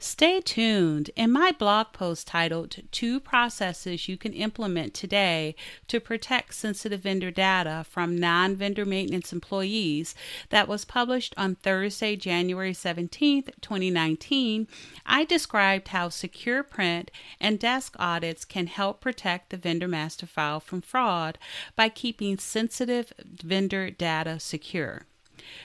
[0.00, 1.10] Stay tuned.
[1.16, 5.56] In my blog post titled Two Processes You Can Implement Today
[5.88, 10.14] to Protect Sensitive Vendor Data from Non Vendor Maintenance Employees,
[10.50, 14.68] that was published on Thursday, January 17, 2019,
[15.04, 20.60] I described how secure print and desk audits can help protect the vendor master file
[20.60, 21.38] from fraud
[21.74, 25.06] by keeping sensitive vendor data secure.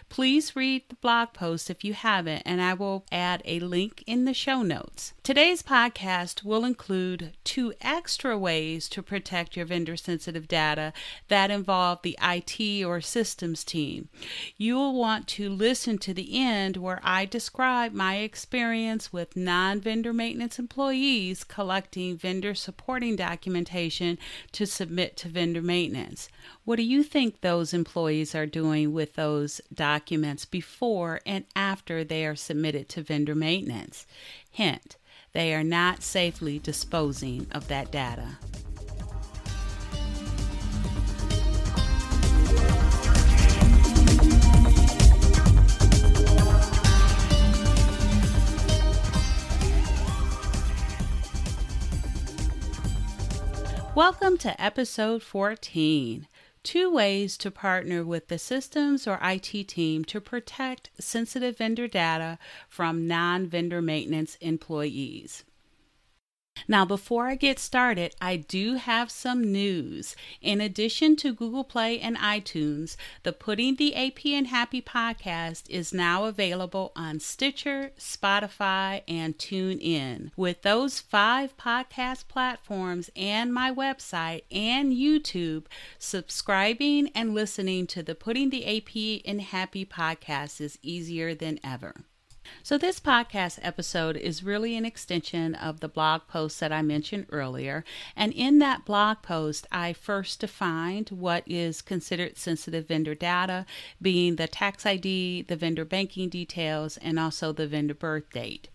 [0.09, 4.25] Please read the blog post if you haven't, and I will add a link in
[4.25, 5.13] the show notes.
[5.23, 10.93] Today's podcast will include two extra ways to protect your vendor sensitive data
[11.29, 14.09] that involve the IT or systems team.
[14.57, 19.79] You will want to listen to the end where I describe my experience with non
[19.79, 24.17] vendor maintenance employees collecting vendor supporting documentation
[24.51, 26.29] to submit to vendor maintenance.
[26.65, 32.25] What do you think those employees are doing with those documents before and after they
[32.25, 34.07] are submitted to vendor maintenance?
[34.49, 34.95] Hint,
[35.33, 38.37] they are not safely disposing of that data.
[53.95, 56.25] Welcome to episode 14
[56.63, 62.39] two ways to partner with the systems or IT team to protect sensitive vendor data
[62.69, 65.43] from non vendor maintenance employees.
[66.67, 70.15] Now, before I get started, I do have some news.
[70.41, 75.93] In addition to Google Play and iTunes, the Putting the AP in Happy podcast is
[75.93, 80.31] now available on Stitcher, Spotify, and TuneIn.
[80.37, 85.65] With those five podcast platforms and my website and YouTube,
[85.99, 92.05] subscribing and listening to the Putting the AP in Happy podcast is easier than ever.
[92.61, 97.25] So, this podcast episode is really an extension of the blog post that I mentioned
[97.31, 97.83] earlier.
[98.15, 103.65] And in that blog post, I first defined what is considered sensitive vendor data,
[104.01, 108.69] being the tax ID, the vendor banking details, and also the vendor birth date.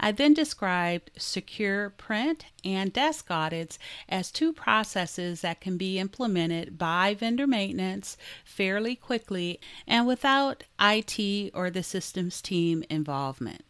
[0.00, 3.78] I then described secure print and desk audits
[4.08, 11.50] as two processes that can be implemented by vendor maintenance fairly quickly and without IT
[11.54, 13.64] or the systems team involvement.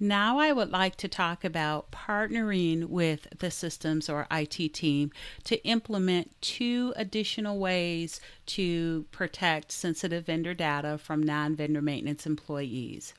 [0.00, 5.12] Now, I would like to talk about partnering with the systems or IT team
[5.44, 13.14] to implement two additional ways to protect sensitive vendor data from non vendor maintenance employees.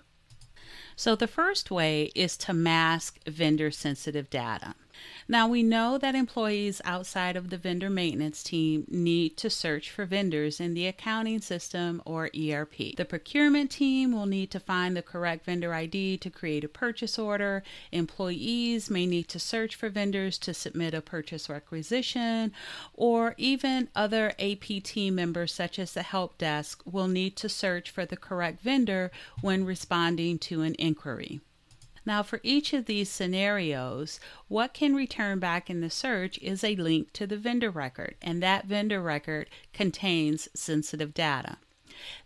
[0.95, 4.75] So, the first way is to mask vendor sensitive data.
[5.27, 10.05] Now, we know that employees outside of the vendor maintenance team need to search for
[10.05, 12.95] vendors in the accounting system or ERP.
[12.95, 17.17] The procurement team will need to find the correct vendor ID to create a purchase
[17.17, 17.63] order.
[17.91, 22.51] Employees may need to search for vendors to submit a purchase requisition,
[22.93, 27.89] or even other AP team members, such as the help desk, will need to search
[27.89, 29.11] for the correct vendor
[29.41, 31.41] when responding to an inquiry.
[32.05, 36.75] Now, for each of these scenarios, what can return back in the search is a
[36.75, 41.57] link to the vendor record, and that vendor record contains sensitive data.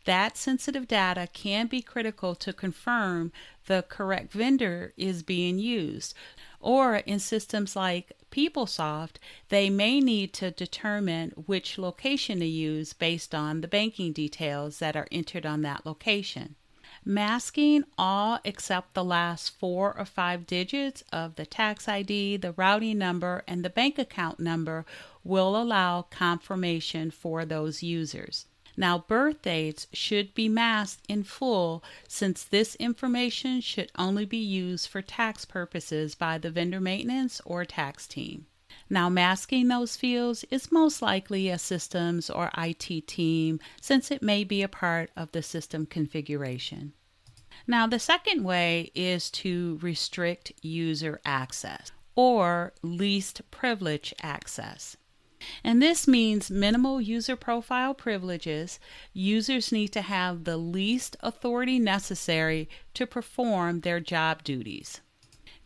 [0.06, 3.31] That sensitive data can be critical to confirm
[3.67, 6.13] the correct vendor is being used.
[6.59, 9.17] Or in systems like PeopleSoft,
[9.50, 14.96] they may need to determine which location to use based on the banking details that
[14.96, 16.55] are entered on that location.
[17.05, 22.97] Masking all except the last four or five digits of the tax ID, the routing
[22.97, 24.85] number, and the bank account number
[25.23, 28.46] will allow confirmation for those users.
[28.75, 34.87] Now, birth dates should be masked in full since this information should only be used
[34.87, 38.45] for tax purposes by the vendor maintenance or tax team.
[38.90, 44.44] Now, masking those fields is most likely a systems or IT team since it may
[44.44, 46.94] be a part of the system configuration.
[47.68, 54.97] Now, the second way is to restrict user access or least privilege access.
[55.64, 58.80] And this means minimal user profile privileges.
[59.14, 65.00] Users need to have the least authority necessary to perform their job duties.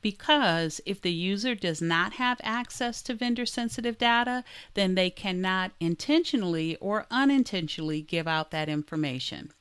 [0.03, 4.43] Because if the user does not have access to vendor sensitive data,
[4.75, 9.51] then they cannot intentionally or unintentionally give out that information.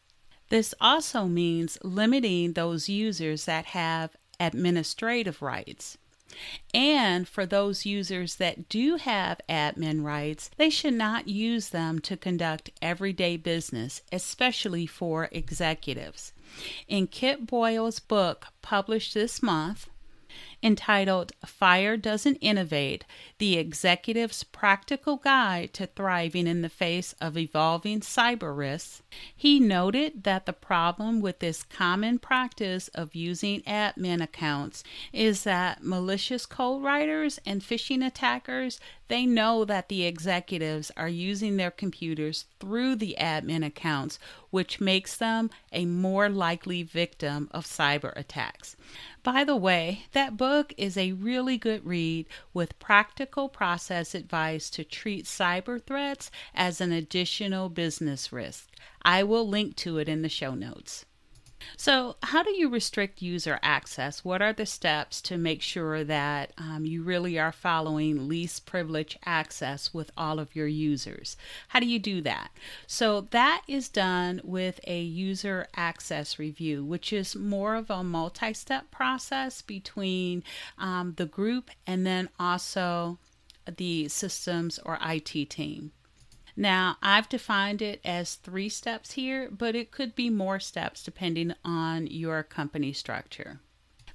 [0.50, 5.96] This also means limiting those users that have administrative rights.
[6.74, 12.16] And for those users that do have admin rights, they should not use them to
[12.16, 16.32] conduct everyday business, especially for executives.
[16.88, 19.88] In Kip Boyle's book published this month,
[20.62, 23.05] entitled Fire Doesn't Innovate
[23.38, 29.02] The Executive's Practical Guide to Thriving in the Face of Evolving Cyber Risks,
[29.37, 35.82] he noted that the problem with this common practice of using admin accounts is that
[35.82, 38.81] malicious code writers and phishing attackers
[39.12, 44.19] they know that the executives are using their computers through the admin accounts,
[44.49, 48.75] which makes them a more likely victim of cyber attacks.
[49.24, 54.82] By the way, that book is a really good read with practical process advice to
[54.82, 58.69] treat cyber threats as an additional business risk.
[59.02, 61.04] I will link to it in the show notes.
[61.76, 64.25] So, how do you restrict user access?
[64.25, 69.19] What are the steps to make sure that um, you really are following least privilege
[69.25, 71.37] access with all of your users?
[71.69, 72.50] How do you do that?
[72.87, 78.53] So, that is done with a user access review, which is more of a multi
[78.53, 80.44] step process between
[80.79, 83.19] um, the group and then also
[83.76, 85.93] the systems or IT team.
[86.56, 91.54] Now, I've defined it as three steps here, but it could be more steps depending
[91.64, 93.60] on your company structure.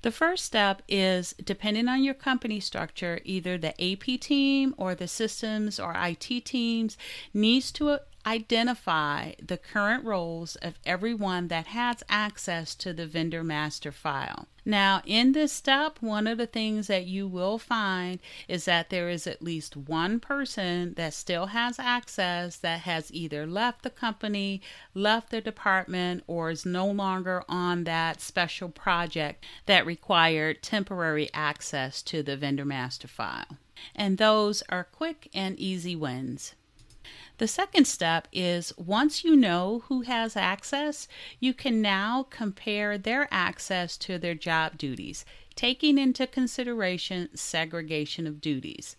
[0.04, 5.08] The first step is depending on your company structure, either the AP team or the
[5.08, 6.98] systems or IT teams
[7.34, 13.90] needs to identify the current roles of everyone that has access to the vendor master
[13.90, 14.48] file.
[14.66, 18.20] Now, in this step, one of the things that you will find
[18.50, 23.48] is that there is at least one person that still has access that has either
[23.48, 24.62] left the company,
[24.94, 32.02] left the department, or is no longer on that special project that required temporary access
[32.02, 33.58] to the vendor master file.
[33.96, 36.56] And those are quick and easy wins.
[37.38, 41.08] The second step is once you know who has access,
[41.40, 45.24] you can now compare their access to their job duties,
[45.56, 48.96] taking into consideration segregation of duties.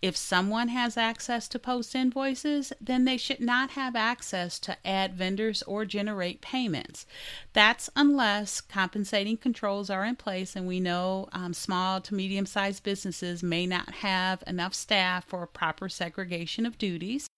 [0.00, 5.14] If someone has access to post invoices, then they should not have access to add
[5.14, 7.04] vendors or generate payments.
[7.52, 12.84] That's unless compensating controls are in place, and we know um, small to medium sized
[12.84, 17.28] businesses may not have enough staff for proper segregation of duties.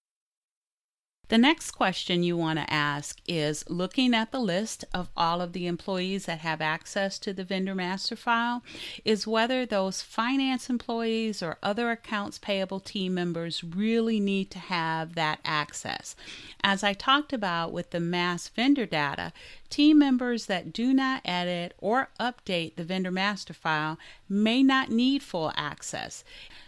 [1.29, 5.55] The next question you want to ask is looking at the list of all of
[5.55, 8.63] the employees that have access to the vendor master file,
[9.07, 15.15] is whether those finance employees or other accounts payable team members really need to have
[15.15, 16.15] that access.
[16.63, 19.33] As I talked about with the mass vendor data,
[19.71, 23.99] team members that do not edit or update the vendor master file
[24.29, 26.23] may not need full access.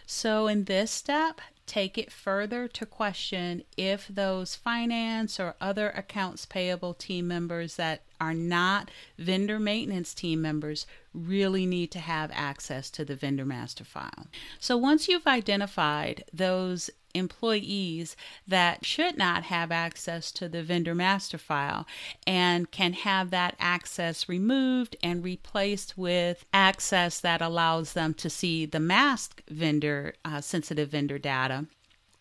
[0.06, 6.46] So, in this step, take it further to question if those finance or other accounts
[6.46, 12.90] payable team members that are not vendor maintenance team members really need to have access
[12.90, 14.26] to the vendor master file.
[14.60, 21.38] So once you've identified those employees that should not have access to the vendor master
[21.38, 21.86] file
[22.26, 28.66] and can have that access removed and replaced with access that allows them to see
[28.66, 31.66] the masked vendor uh, sensitive vendor data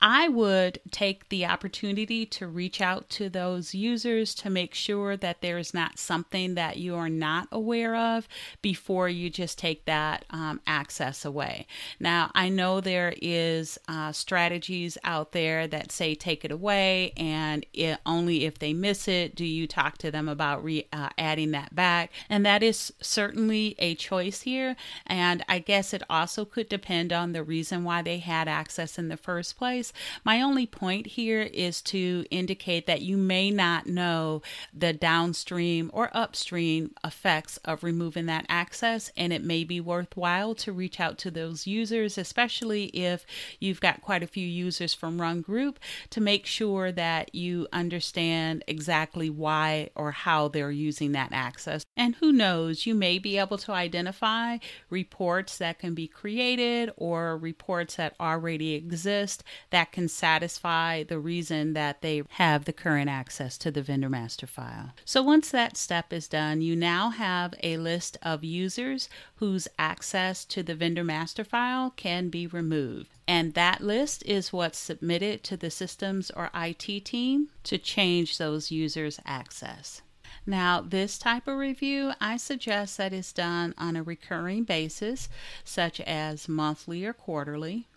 [0.01, 5.41] I would take the opportunity to reach out to those users to make sure that
[5.41, 8.27] there is not something that you are not aware of
[8.61, 11.65] before you just take that um, access away.
[11.99, 17.65] Now, I know there is uh, strategies out there that say take it away, and
[17.73, 21.51] it, only if they miss it do you talk to them about re, uh, adding
[21.51, 22.11] that back.
[22.29, 24.75] And that is certainly a choice here.
[25.07, 29.07] And I guess it also could depend on the reason why they had access in
[29.07, 29.84] the first place.
[30.23, 34.41] My only point here is to indicate that you may not know
[34.73, 40.71] the downstream or upstream effects of removing that access, and it may be worthwhile to
[40.71, 43.25] reach out to those users, especially if
[43.59, 48.63] you've got quite a few users from Run Group, to make sure that you understand
[48.67, 51.85] exactly why or how they're using that access.
[51.97, 54.57] And who knows, you may be able to identify
[54.89, 59.43] reports that can be created or reports that already exist
[59.75, 64.47] that can satisfy the reason that they have the current access to the vendor master
[64.47, 64.93] file.
[65.03, 70.45] So once that step is done, you now have a list of users whose access
[70.45, 73.09] to the vendor master file can be removed.
[73.27, 78.71] And that list is what's submitted to the systems or IT team to change those
[78.71, 80.01] users' access.
[80.45, 85.27] Now, this type of review, I suggest that is done on a recurring basis,
[85.65, 87.87] such as monthly or quarterly.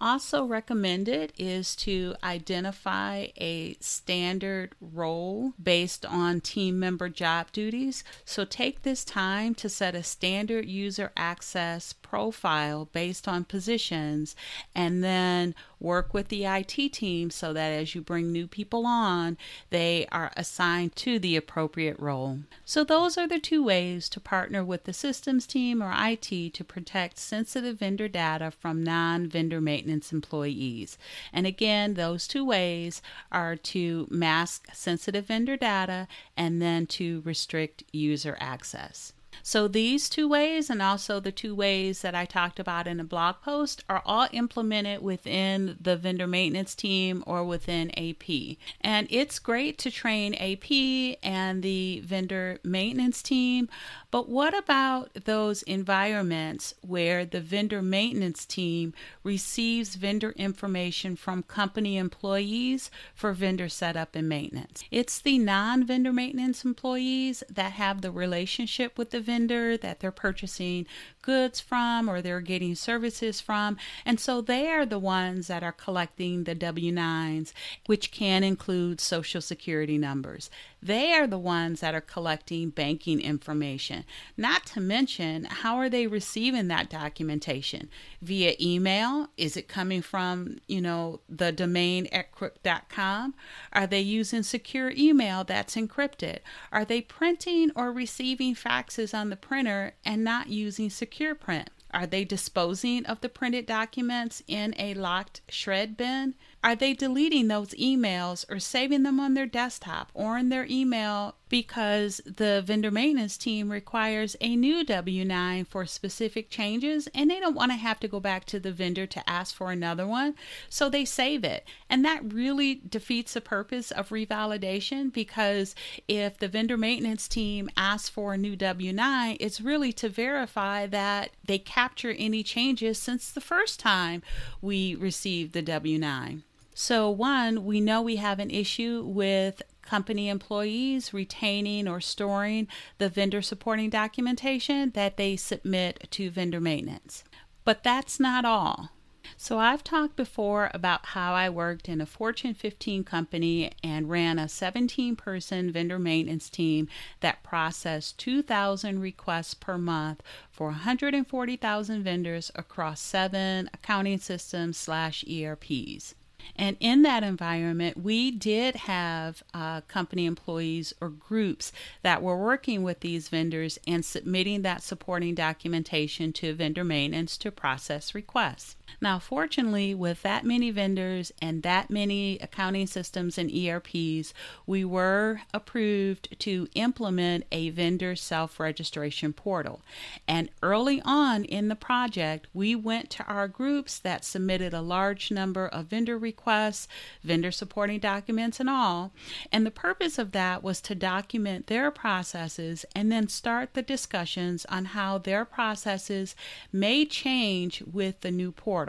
[0.00, 8.02] Also recommended is to identify a standard role based on team member job duties.
[8.24, 14.34] So take this time to set a standard user access profile based on positions
[14.74, 19.36] and then work with the IT team so that as you bring new people on,
[19.70, 22.40] they are assigned to the appropriate role.
[22.64, 26.64] So, those are the two ways to partner with the systems team or IT to
[26.64, 30.96] protect sensitive vendor data from non vendor maintenance employees.
[31.32, 36.06] And again, those two ways are to mask sensitive vendor data
[36.36, 39.12] and then to restrict user access.
[39.42, 43.04] So these two ways and also the two ways that I talked about in a
[43.04, 48.56] blog post are all implemented within the vendor maintenance team or within AP.
[48.80, 53.68] And it's great to train AP and the vendor maintenance team,
[54.10, 58.92] but what about those environments where the vendor maintenance team
[59.22, 64.82] receives vendor information from company employees for vendor setup and maintenance?
[64.90, 70.86] It's the non-vendor maintenance employees that have the relationship with the vendor that they're purchasing
[71.22, 73.76] goods from or they're getting services from.
[74.04, 77.52] And so they are the ones that are collecting the W 9s,
[77.86, 80.50] which can include social security numbers.
[80.82, 84.04] They are the ones that are collecting banking information.
[84.36, 87.90] Not to mention, how are they receiving that documentation?
[88.22, 89.28] Via email?
[89.36, 93.34] Is it coming from, you know, the domain at crook.com?
[93.72, 96.38] Are they using secure email that's encrypted?
[96.72, 101.70] Are they printing or receiving faxes on the printer and not using secure print?
[101.92, 106.34] Are they disposing of the printed documents in a locked shred bin?
[106.62, 111.34] Are they deleting those emails or saving them on their desktop or in their email
[111.50, 117.40] because the vendor maintenance team requires a new W 9 for specific changes and they
[117.40, 120.34] don't want to have to go back to the vendor to ask for another one?
[120.70, 121.66] So they save it.
[121.90, 125.74] And that really defeats the purpose of revalidation because
[126.08, 130.86] if the vendor maintenance team asks for a new W 9, it's really to verify
[130.86, 134.22] that they capture any changes since the first time
[134.62, 136.44] we received the W 9.
[136.72, 142.68] So, one, we know we have an issue with company employees retaining or storing
[142.98, 147.24] the vendor supporting documentation that they submit to vendor maintenance.
[147.64, 148.90] But that's not all.
[149.36, 154.38] So, I've talked before about how I worked in a Fortune 15 company and ran
[154.38, 156.88] a 17 person vendor maintenance team
[157.20, 166.14] that processed 2,000 requests per month for 140,000 vendors across seven accounting systems slash ERPs.
[166.56, 172.82] And in that environment, we did have uh, company employees or groups that were working
[172.82, 178.76] with these vendors and submitting that supporting documentation to vendor maintenance to process requests.
[179.00, 184.34] Now, fortunately, with that many vendors and that many accounting systems and ERPs,
[184.66, 189.82] we were approved to implement a vendor self registration portal.
[190.26, 195.30] And early on in the project, we went to our groups that submitted a large
[195.30, 196.88] number of vendor requests,
[197.22, 199.12] vendor supporting documents, and all.
[199.52, 204.64] And the purpose of that was to document their processes and then start the discussions
[204.66, 206.34] on how their processes
[206.72, 208.79] may change with the new portal.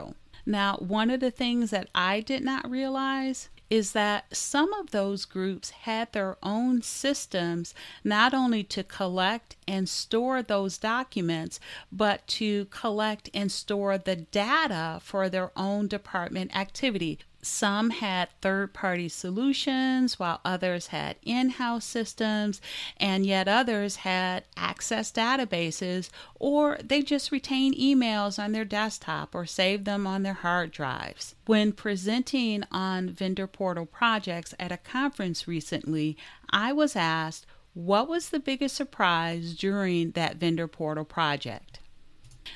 [0.45, 5.23] Now, one of the things that I did not realize is that some of those
[5.23, 11.57] groups had their own systems not only to collect and store those documents,
[11.89, 17.19] but to collect and store the data for their own department activity.
[17.41, 22.61] Some had third party solutions, while others had in house systems,
[22.97, 29.45] and yet others had access databases, or they just retained emails on their desktop or
[29.45, 31.35] saved them on their hard drives.
[31.45, 36.17] When presenting on vendor portal projects at a conference recently,
[36.49, 41.79] I was asked what was the biggest surprise during that vendor portal project.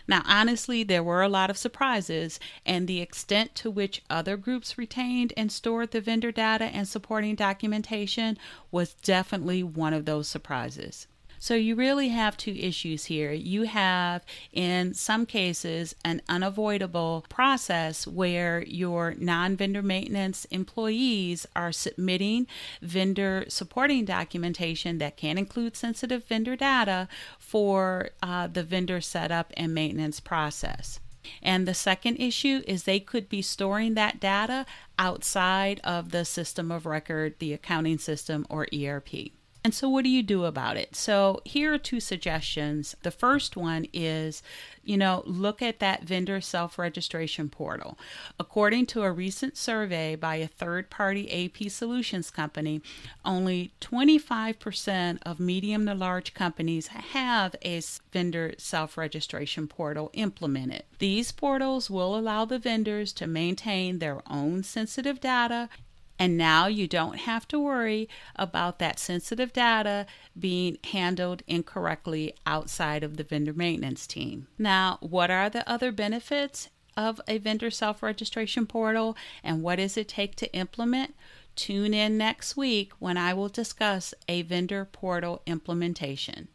[0.08, 4.77] Now, honestly, there were a lot of surprises, and the extent to which other groups
[4.77, 8.38] retained and stored the vendor data and supporting documentation
[8.72, 11.08] was definitely one of those surprises.
[11.39, 13.32] So you really have two issues here.
[13.32, 21.72] You have, in some cases, an unavoidable process where your non vendor maintenance employees are
[21.72, 22.48] submitting
[22.82, 27.08] vendor supporting documentation that can include sensitive vendor data
[27.39, 31.00] for uh, the vendor setup and maintenance process.
[31.42, 34.65] And the second issue is they could be storing that data
[34.98, 39.32] outside of the system of record, the accounting system, or ERP.
[39.65, 40.95] And so, what do you do about it?
[40.95, 42.95] So, here are two suggestions.
[43.01, 44.43] The first one is,
[44.84, 47.98] you know, look at that vendor self registration portal.
[48.39, 52.84] According to a recent survey by a third party AP solutions company,
[53.25, 57.81] only 25% of medium to large companies have a
[58.13, 60.84] vendor self registration portal implemented.
[61.00, 65.69] These portals will allow the vendors to maintain their own sensitive data
[66.17, 70.05] and now you don't have to worry about that sensitive data
[70.38, 74.48] being handled incorrectly outside of the vendor maintenance team.
[74.57, 79.98] Now, what are the other benefits of a vendor self registration portal and what does
[79.98, 81.15] it take to implement?
[81.55, 86.50] Tune in next week when I will discuss a vendor portal implementation.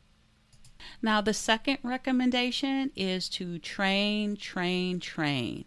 [1.02, 5.64] Now, the second recommendation is to train, train, train.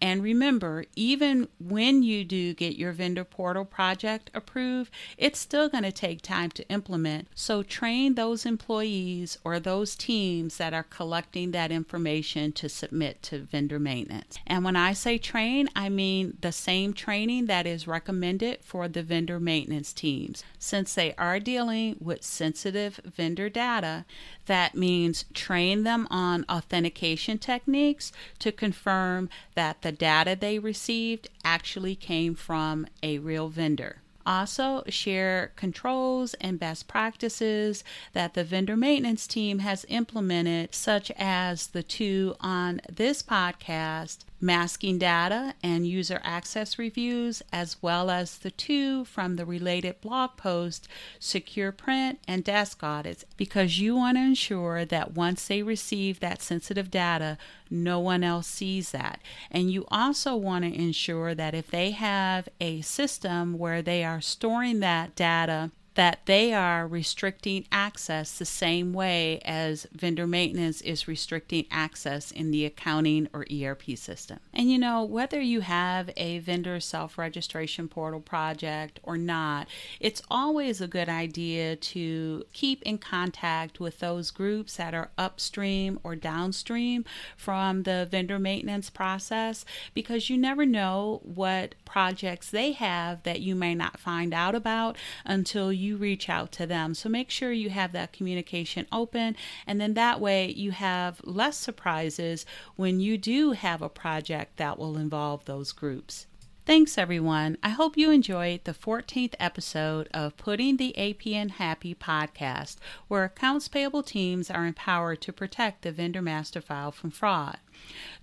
[0.00, 5.84] And remember, even when you do get your vendor portal project approved, it's still going
[5.84, 7.28] to take time to implement.
[7.34, 13.38] So, train those employees or those teams that are collecting that information to submit to
[13.38, 14.38] vendor maintenance.
[14.46, 19.02] And when I say train, I mean the same training that is recommended for the
[19.02, 20.44] vendor maintenance teams.
[20.58, 24.04] Since they are dealing with sensitive vendor data,
[24.46, 31.94] that means train them on authentication techniques to confirm that the data they received actually
[31.94, 33.98] came from a real vendor.
[34.26, 37.84] Also, share controls and best practices
[38.14, 44.98] that the vendor maintenance team has implemented, such as the two on this podcast masking
[44.98, 50.86] data and user access reviews, as well as the two from the related blog post,
[51.18, 56.42] secure print and desk audits, because you want to ensure that once they receive that
[56.42, 57.38] sensitive data,
[57.70, 59.20] no one else sees that.
[59.50, 64.20] And you also want to ensure that if they have a system where they are
[64.20, 71.06] storing that data that they are restricting access the same way as vendor maintenance is
[71.06, 74.38] restricting access in the accounting or ERP system.
[74.52, 79.68] And you know, whether you have a vendor self registration portal project or not,
[80.00, 86.00] it's always a good idea to keep in contact with those groups that are upstream
[86.02, 87.04] or downstream
[87.36, 93.54] from the vendor maintenance process because you never know what projects they have that you
[93.54, 96.94] may not find out about until you you reach out to them.
[96.94, 101.56] So make sure you have that communication open, and then that way you have less
[101.56, 102.44] surprises
[102.76, 106.26] when you do have a project that will involve those groups.
[106.66, 107.58] Thanks, everyone.
[107.62, 113.24] I hope you enjoyed the 14th episode of Putting the AP in Happy podcast, where
[113.24, 117.58] accounts payable teams are empowered to protect the vendor master file from fraud.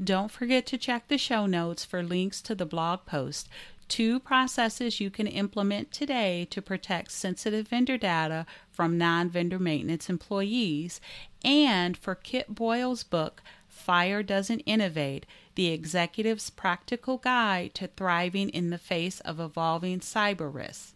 [0.04, 3.48] Don't forget to check the show notes for links to the blog post
[3.92, 10.10] two processes you can implement today to protect sensitive vendor data from non vendor maintenance
[10.10, 11.02] employees,
[11.44, 15.26] and for Kip Boyle's book, Fire Doesn't Innovate
[15.56, 20.94] The Executive's Practical Guide to Thriving in the Face of Evolving Cyber Risks.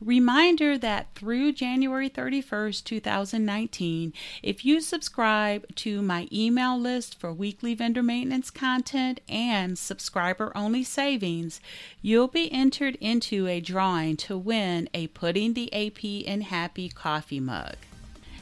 [0.00, 4.12] Reminder that through January 31st, 2019,
[4.42, 10.84] if you subscribe to my email list for weekly vendor maintenance content and subscriber only
[10.84, 11.60] savings,
[12.02, 17.40] you'll be entered into a drawing to win a Putting the AP in Happy coffee
[17.40, 17.76] mug.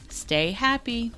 [0.09, 1.11] Stay happy.